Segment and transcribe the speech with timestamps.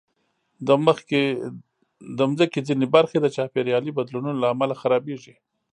[2.17, 5.35] د مځکې ځینې برخې د چاپېریالي بدلونونو له امله خرابېږي.